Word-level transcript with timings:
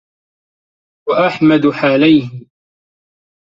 وَأَحْمَدُ 1.09 1.67
حَالَيْهِ 1.81 2.45